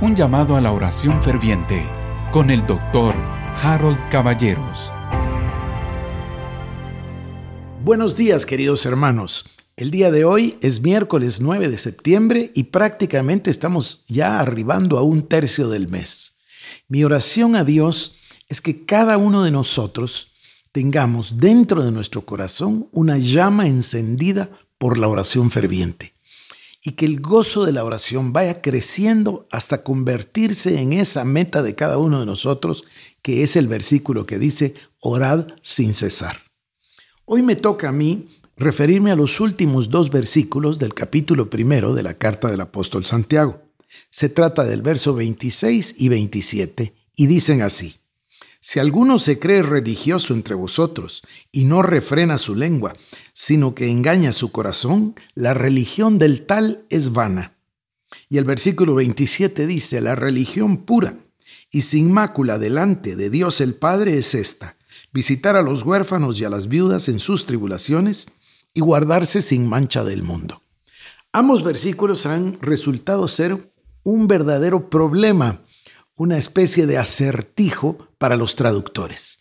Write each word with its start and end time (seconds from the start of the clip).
Un 0.00 0.14
llamado 0.14 0.54
a 0.54 0.60
la 0.60 0.70
oración 0.70 1.20
ferviente 1.20 1.84
con 2.30 2.50
el 2.50 2.64
doctor 2.68 3.16
Harold 3.60 3.98
Caballeros. 4.10 4.92
Buenos 7.82 8.16
días 8.16 8.46
queridos 8.46 8.86
hermanos. 8.86 9.44
El 9.76 9.90
día 9.90 10.12
de 10.12 10.24
hoy 10.24 10.56
es 10.60 10.82
miércoles 10.82 11.40
9 11.40 11.68
de 11.68 11.78
septiembre 11.78 12.52
y 12.54 12.64
prácticamente 12.64 13.50
estamos 13.50 14.04
ya 14.06 14.38
arribando 14.38 14.98
a 14.98 15.02
un 15.02 15.22
tercio 15.22 15.68
del 15.68 15.88
mes. 15.88 16.36
Mi 16.86 17.02
oración 17.02 17.56
a 17.56 17.64
Dios 17.64 18.18
es 18.48 18.60
que 18.60 18.84
cada 18.84 19.18
uno 19.18 19.42
de 19.42 19.50
nosotros 19.50 20.28
tengamos 20.70 21.38
dentro 21.38 21.82
de 21.82 21.90
nuestro 21.90 22.24
corazón 22.24 22.88
una 22.92 23.18
llama 23.18 23.66
encendida 23.66 24.48
por 24.78 24.96
la 24.96 25.08
oración 25.08 25.50
ferviente 25.50 26.12
y 26.82 26.92
que 26.92 27.06
el 27.06 27.20
gozo 27.20 27.64
de 27.64 27.72
la 27.72 27.84
oración 27.84 28.32
vaya 28.32 28.62
creciendo 28.62 29.48
hasta 29.50 29.82
convertirse 29.82 30.80
en 30.80 30.92
esa 30.92 31.24
meta 31.24 31.62
de 31.62 31.74
cada 31.74 31.98
uno 31.98 32.20
de 32.20 32.26
nosotros, 32.26 32.84
que 33.22 33.42
es 33.42 33.56
el 33.56 33.66
versículo 33.66 34.26
que 34.26 34.38
dice, 34.38 34.74
orad 35.00 35.48
sin 35.62 35.94
cesar. 35.94 36.38
Hoy 37.24 37.42
me 37.42 37.56
toca 37.56 37.88
a 37.88 37.92
mí 37.92 38.28
referirme 38.56 39.10
a 39.10 39.16
los 39.16 39.40
últimos 39.40 39.90
dos 39.90 40.10
versículos 40.10 40.78
del 40.78 40.94
capítulo 40.94 41.50
primero 41.50 41.94
de 41.94 42.02
la 42.02 42.14
carta 42.14 42.50
del 42.50 42.60
apóstol 42.60 43.04
Santiago. 43.04 43.62
Se 44.10 44.28
trata 44.28 44.64
del 44.64 44.82
verso 44.82 45.14
26 45.14 45.96
y 45.98 46.08
27 46.08 46.94
y 47.16 47.26
dicen 47.26 47.62
así, 47.62 47.96
si 48.68 48.80
alguno 48.80 49.16
se 49.16 49.38
cree 49.38 49.62
religioso 49.62 50.34
entre 50.34 50.54
vosotros 50.54 51.22
y 51.50 51.64
no 51.64 51.80
refrena 51.80 52.36
su 52.36 52.54
lengua, 52.54 52.92
sino 53.32 53.74
que 53.74 53.88
engaña 53.88 54.34
su 54.34 54.52
corazón, 54.52 55.14
la 55.34 55.54
religión 55.54 56.18
del 56.18 56.44
tal 56.44 56.84
es 56.90 57.14
vana. 57.14 57.56
Y 58.28 58.36
el 58.36 58.44
versículo 58.44 58.94
27 58.94 59.66
dice, 59.66 60.02
la 60.02 60.16
religión 60.16 60.84
pura 60.84 61.16
y 61.70 61.80
sin 61.80 62.12
mácula 62.12 62.58
delante 62.58 63.16
de 63.16 63.30
Dios 63.30 63.62
el 63.62 63.72
Padre 63.72 64.18
es 64.18 64.34
esta, 64.34 64.76
visitar 65.14 65.56
a 65.56 65.62
los 65.62 65.82
huérfanos 65.82 66.38
y 66.38 66.44
a 66.44 66.50
las 66.50 66.68
viudas 66.68 67.08
en 67.08 67.20
sus 67.20 67.46
tribulaciones 67.46 68.26
y 68.74 68.80
guardarse 68.80 69.40
sin 69.40 69.66
mancha 69.66 70.04
del 70.04 70.22
mundo. 70.22 70.60
Ambos 71.32 71.64
versículos 71.64 72.26
han 72.26 72.60
resultado 72.60 73.28
ser 73.28 73.72
un 74.02 74.28
verdadero 74.28 74.90
problema 74.90 75.62
una 76.18 76.36
especie 76.36 76.86
de 76.86 76.98
acertijo 76.98 78.08
para 78.18 78.36
los 78.36 78.56
traductores. 78.56 79.38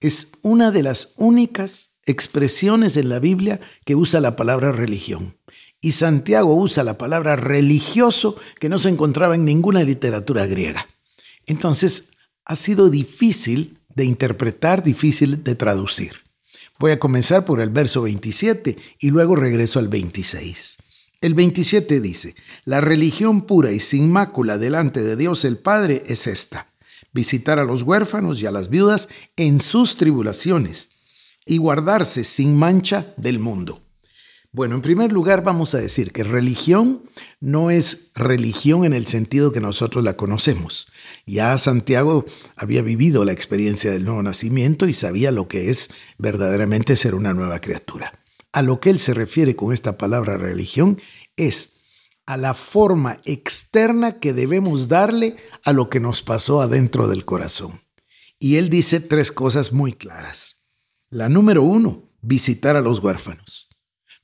Es 0.00 0.32
una 0.42 0.70
de 0.70 0.84
las 0.84 1.12
únicas 1.16 1.98
expresiones 2.06 2.96
en 2.96 3.08
la 3.08 3.18
Biblia 3.18 3.60
que 3.84 3.96
usa 3.96 4.20
la 4.20 4.36
palabra 4.36 4.72
religión. 4.72 5.36
Y 5.80 5.92
Santiago 5.92 6.54
usa 6.54 6.84
la 6.84 6.96
palabra 6.96 7.36
religioso 7.36 8.36
que 8.58 8.68
no 8.68 8.78
se 8.78 8.88
encontraba 8.88 9.34
en 9.34 9.44
ninguna 9.44 9.82
literatura 9.82 10.46
griega. 10.46 10.86
Entonces, 11.46 12.12
ha 12.44 12.54
sido 12.54 12.90
difícil 12.90 13.78
de 13.94 14.04
interpretar, 14.04 14.84
difícil 14.84 15.42
de 15.42 15.56
traducir. 15.56 16.12
Voy 16.78 16.92
a 16.92 17.00
comenzar 17.00 17.44
por 17.44 17.60
el 17.60 17.70
verso 17.70 18.02
27 18.02 18.76
y 19.00 19.10
luego 19.10 19.34
regreso 19.34 19.80
al 19.80 19.88
26. 19.88 20.78
El 21.22 21.34
27 21.34 22.00
dice, 22.00 22.34
la 22.64 22.80
religión 22.80 23.42
pura 23.42 23.72
y 23.72 23.80
sin 23.80 24.10
mácula 24.10 24.56
delante 24.56 25.02
de 25.02 25.16
Dios 25.16 25.44
el 25.44 25.58
Padre 25.58 26.02
es 26.06 26.26
esta, 26.26 26.68
visitar 27.12 27.58
a 27.58 27.64
los 27.64 27.82
huérfanos 27.82 28.40
y 28.40 28.46
a 28.46 28.50
las 28.50 28.70
viudas 28.70 29.10
en 29.36 29.60
sus 29.60 29.98
tribulaciones 29.98 30.92
y 31.44 31.58
guardarse 31.58 32.24
sin 32.24 32.58
mancha 32.58 33.12
del 33.18 33.38
mundo. 33.38 33.82
Bueno, 34.50 34.76
en 34.76 34.80
primer 34.80 35.12
lugar 35.12 35.44
vamos 35.44 35.74
a 35.74 35.78
decir 35.78 36.10
que 36.10 36.24
religión 36.24 37.02
no 37.38 37.70
es 37.70 38.12
religión 38.14 38.86
en 38.86 38.94
el 38.94 39.06
sentido 39.06 39.52
que 39.52 39.60
nosotros 39.60 40.02
la 40.02 40.16
conocemos. 40.16 40.88
Ya 41.26 41.58
Santiago 41.58 42.24
había 42.56 42.80
vivido 42.80 43.26
la 43.26 43.32
experiencia 43.32 43.92
del 43.92 44.06
nuevo 44.06 44.22
nacimiento 44.22 44.88
y 44.88 44.94
sabía 44.94 45.32
lo 45.32 45.48
que 45.48 45.68
es 45.68 45.90
verdaderamente 46.16 46.96
ser 46.96 47.14
una 47.14 47.34
nueva 47.34 47.60
criatura. 47.60 48.19
A 48.52 48.62
lo 48.62 48.80
que 48.80 48.90
él 48.90 48.98
se 48.98 49.14
refiere 49.14 49.54
con 49.56 49.72
esta 49.72 49.96
palabra 49.96 50.36
religión 50.36 51.00
es 51.36 51.74
a 52.26 52.36
la 52.36 52.54
forma 52.54 53.20
externa 53.24 54.20
que 54.20 54.32
debemos 54.32 54.88
darle 54.88 55.36
a 55.64 55.72
lo 55.72 55.90
que 55.90 56.00
nos 56.00 56.22
pasó 56.22 56.60
adentro 56.60 57.08
del 57.08 57.24
corazón. 57.24 57.80
Y 58.38 58.56
él 58.56 58.70
dice 58.70 59.00
tres 59.00 59.32
cosas 59.32 59.72
muy 59.72 59.92
claras. 59.92 60.60
La 61.10 61.28
número 61.28 61.62
uno, 61.62 62.10
visitar 62.22 62.76
a 62.76 62.80
los 62.80 63.00
huérfanos. 63.00 63.68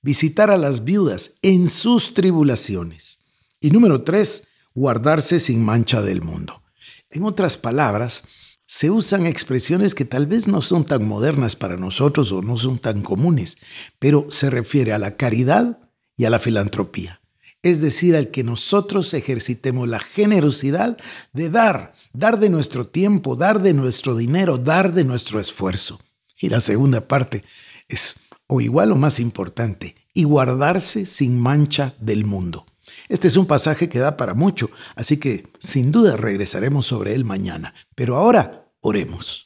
Visitar 0.02 0.50
a 0.50 0.56
las 0.56 0.84
viudas 0.84 1.32
en 1.42 1.68
sus 1.68 2.14
tribulaciones. 2.14 3.24
Y 3.60 3.70
número 3.70 4.04
tres, 4.04 4.46
guardarse 4.74 5.40
sin 5.40 5.64
mancha 5.64 6.00
del 6.00 6.22
mundo. 6.22 6.62
En 7.10 7.24
otras 7.24 7.56
palabras, 7.56 8.24
se 8.66 8.90
usan 8.90 9.26
expresiones 9.26 9.94
que 9.94 10.04
tal 10.04 10.26
vez 10.26 10.48
no 10.48 10.60
son 10.60 10.84
tan 10.84 11.06
modernas 11.06 11.54
para 11.54 11.76
nosotros 11.76 12.32
o 12.32 12.42
no 12.42 12.56
son 12.56 12.78
tan 12.78 13.00
comunes, 13.02 13.58
pero 13.98 14.26
se 14.30 14.50
refiere 14.50 14.92
a 14.92 14.98
la 14.98 15.16
caridad 15.16 15.78
y 16.16 16.24
a 16.24 16.30
la 16.30 16.40
filantropía. 16.40 17.20
Es 17.62 17.80
decir, 17.80 18.16
al 18.16 18.30
que 18.30 18.44
nosotros 18.44 19.12
ejercitemos 19.14 19.88
la 19.88 19.98
generosidad 19.98 20.98
de 21.32 21.50
dar, 21.50 21.94
dar 22.12 22.38
de 22.38 22.48
nuestro 22.48 22.86
tiempo, 22.86 23.34
dar 23.36 23.60
de 23.60 23.72
nuestro 23.72 24.16
dinero, 24.16 24.58
dar 24.58 24.92
de 24.92 25.04
nuestro 25.04 25.40
esfuerzo. 25.40 26.00
Y 26.38 26.48
la 26.48 26.60
segunda 26.60 27.08
parte 27.08 27.44
es, 27.88 28.16
o 28.46 28.60
igual 28.60 28.92
o 28.92 28.96
más 28.96 29.18
importante, 29.20 29.94
y 30.12 30.24
guardarse 30.24 31.06
sin 31.06 31.40
mancha 31.40 31.94
del 32.00 32.24
mundo. 32.24 32.66
Este 33.08 33.28
es 33.28 33.36
un 33.36 33.46
pasaje 33.46 33.88
que 33.88 33.98
da 33.98 34.16
para 34.16 34.34
mucho, 34.34 34.70
así 34.94 35.18
que 35.18 35.48
sin 35.58 35.92
duda 35.92 36.16
regresaremos 36.16 36.86
sobre 36.86 37.14
él 37.14 37.24
mañana. 37.24 37.74
Pero 37.94 38.16
ahora 38.16 38.72
oremos. 38.80 39.45